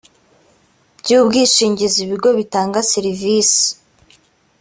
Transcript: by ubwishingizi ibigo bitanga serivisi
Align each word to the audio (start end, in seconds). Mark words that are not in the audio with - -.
by 0.99 1.09
ubwishingizi 1.19 1.97
ibigo 2.05 2.29
bitanga 2.39 2.79
serivisi 2.91 3.63